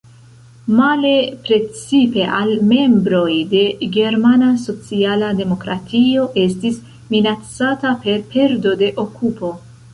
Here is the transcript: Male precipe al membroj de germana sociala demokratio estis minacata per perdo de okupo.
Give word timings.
Male 0.77 1.09
precipe 1.49 2.23
al 2.37 2.53
membroj 2.69 3.35
de 3.53 3.61
germana 3.99 4.49
sociala 4.65 5.31
demokratio 5.43 6.27
estis 6.47 6.83
minacata 7.15 7.97
per 8.07 8.21
perdo 8.37 8.77
de 8.85 8.93
okupo. 9.09 9.57